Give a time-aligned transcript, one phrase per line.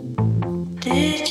[0.00, 1.29] How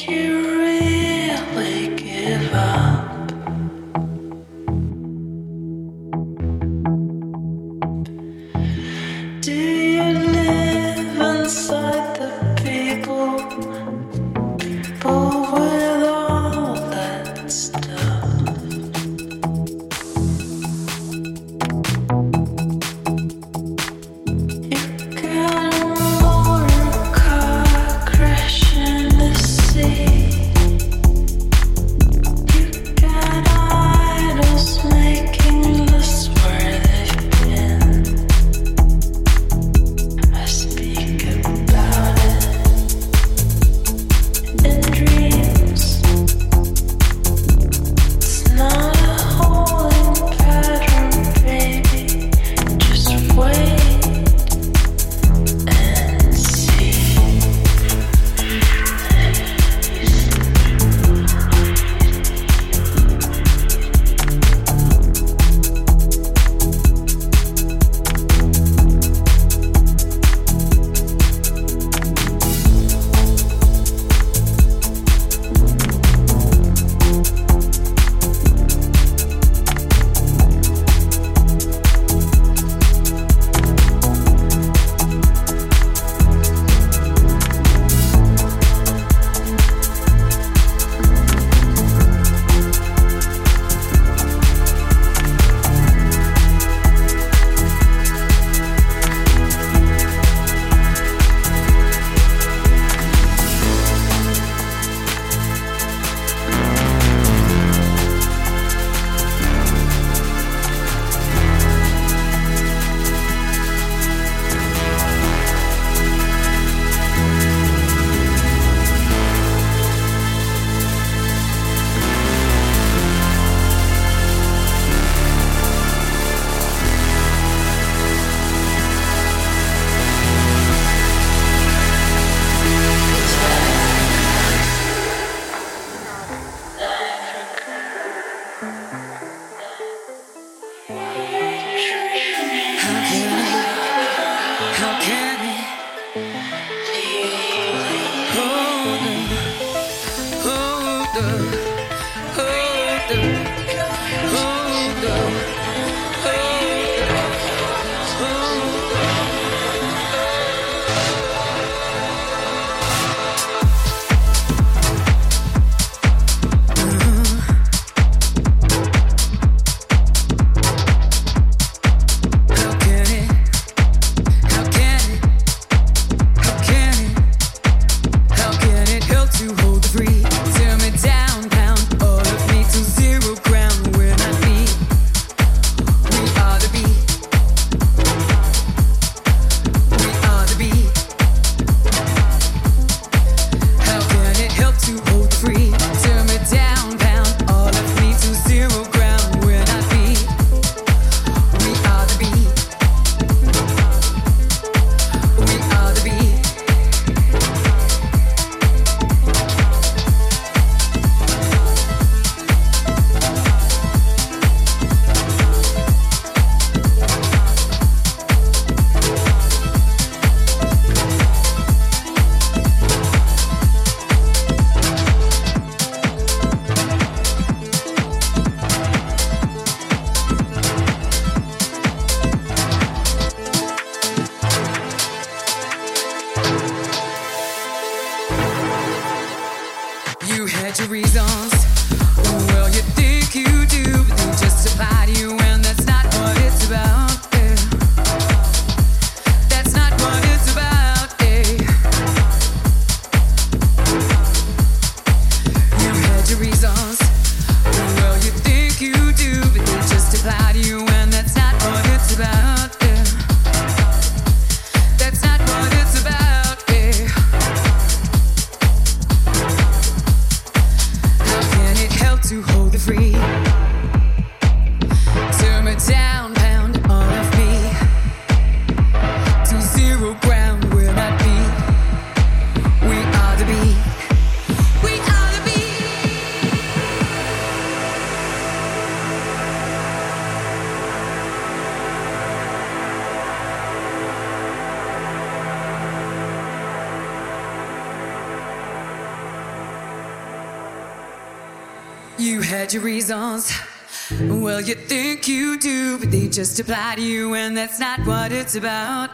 [306.39, 309.09] just to apply to you, and that's not what it's about.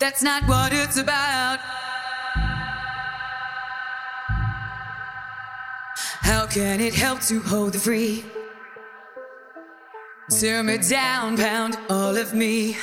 [0.00, 1.58] That's not what it's about.
[6.22, 8.24] How can it help to hold the free?
[10.30, 12.78] Tear me down, pound all of me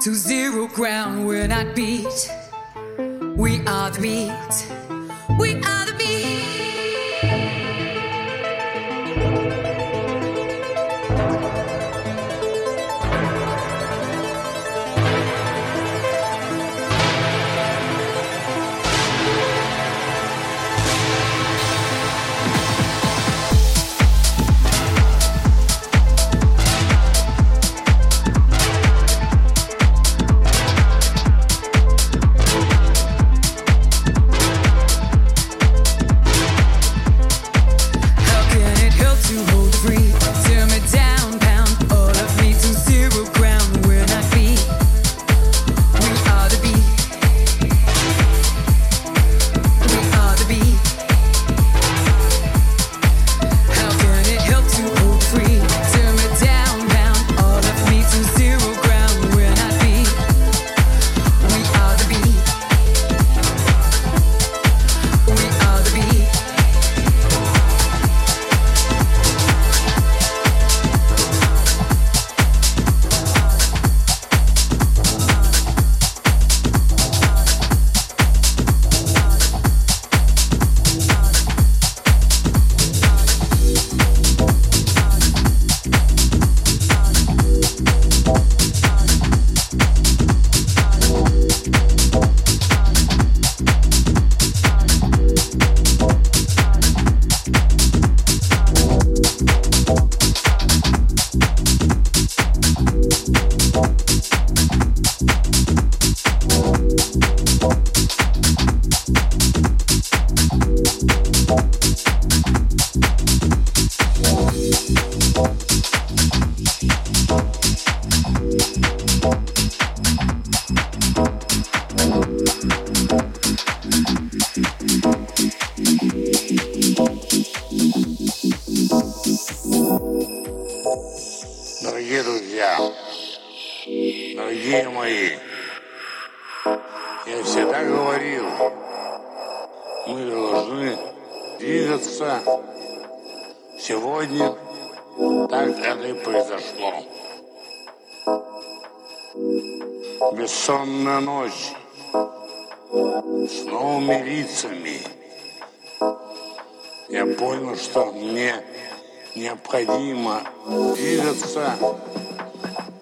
[0.00, 1.26] to zero ground.
[1.26, 2.32] We're not beat.
[3.36, 5.38] We are the beat.
[5.38, 5.87] We are.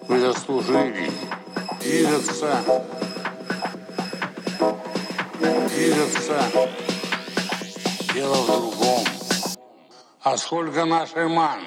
[0.07, 1.11] Вы заслужили.
[1.81, 2.63] Движется,
[5.69, 6.41] движется.
[8.13, 9.03] Дело в другом.
[10.23, 11.63] А сколько нашей маны?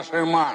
[0.00, 0.49] нашей маны?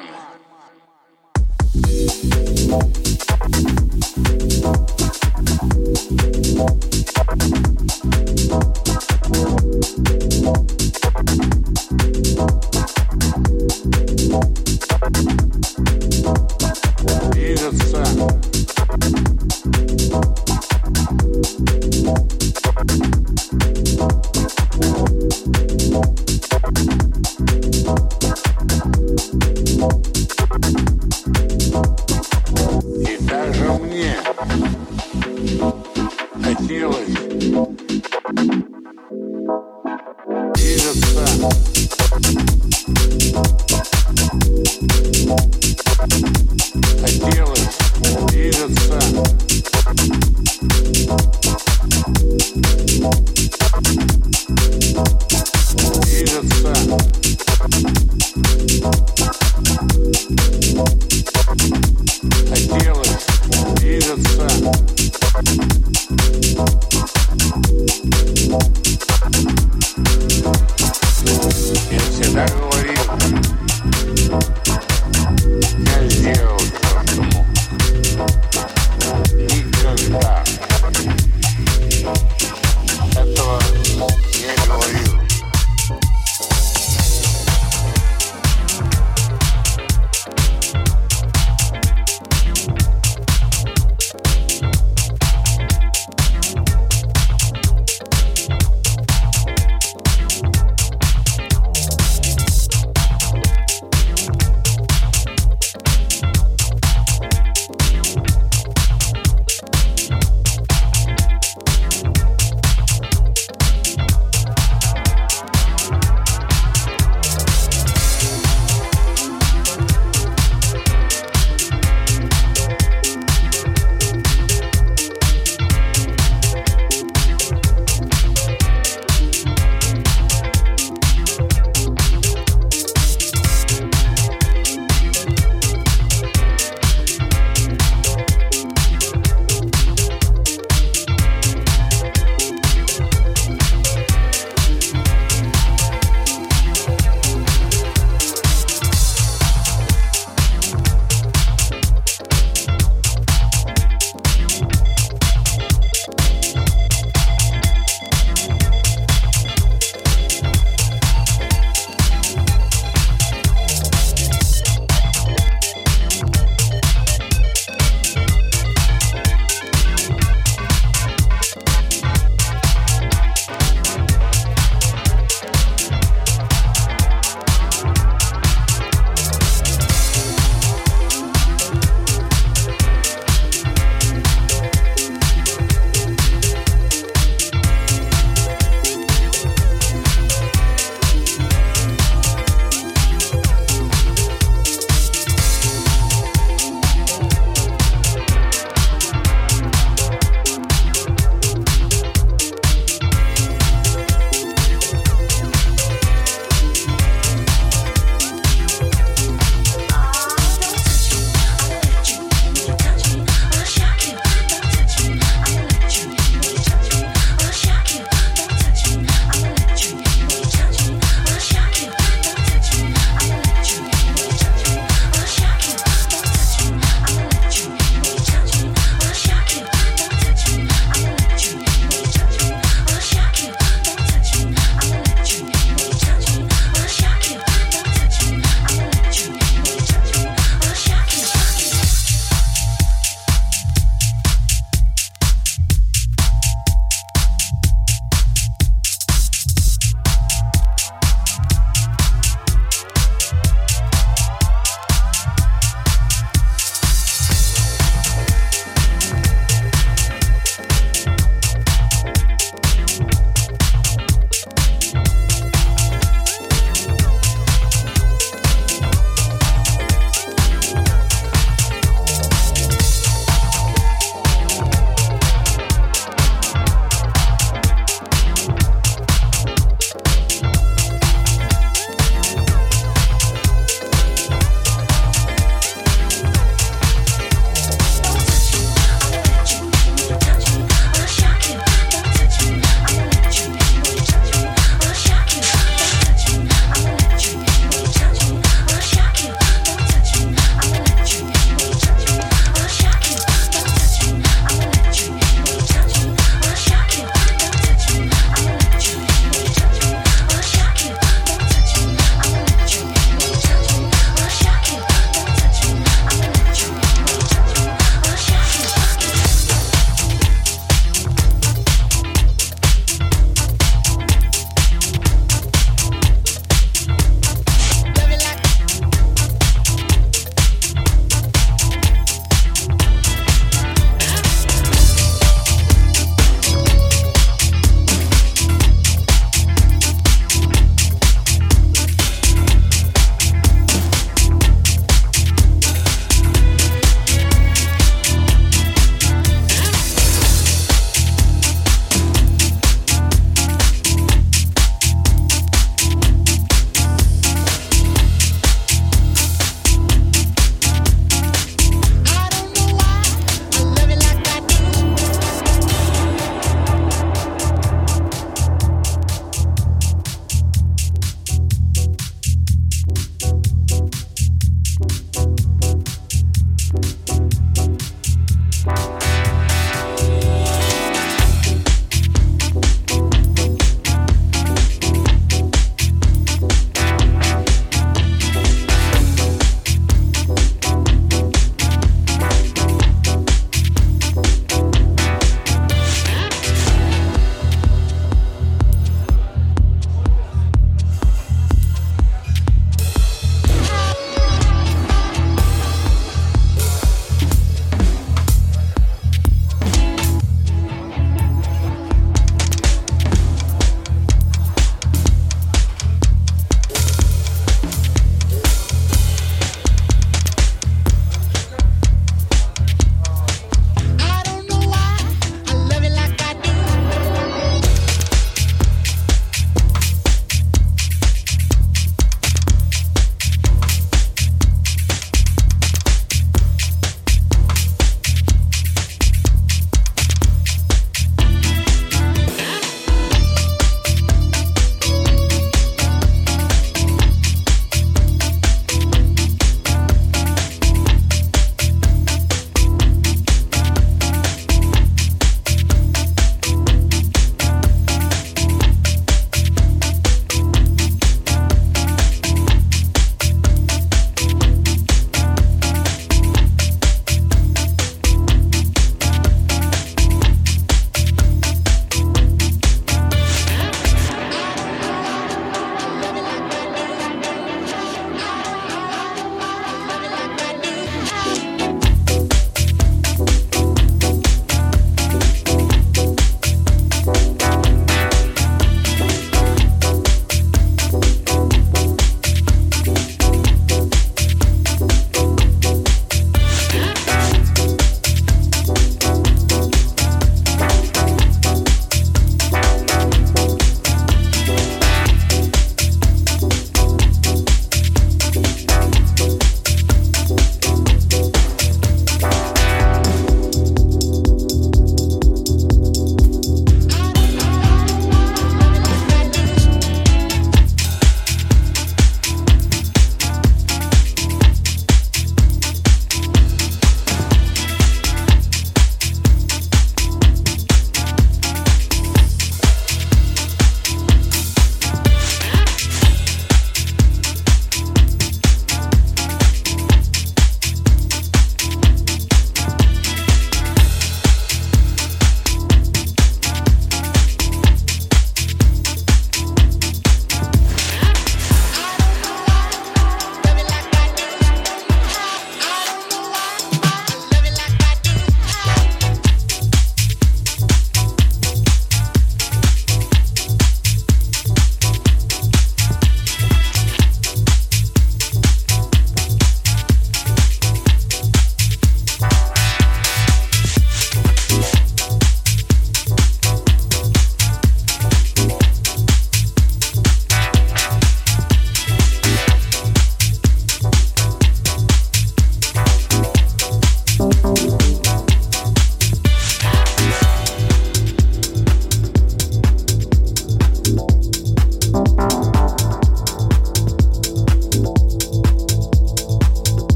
[35.48, 37.75] I feel it.